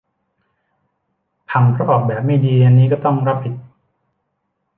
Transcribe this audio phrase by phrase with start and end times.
[1.49, 3.53] พังเพราะออกแบบไม่ดี อันนี้ก็ต้องรับผิด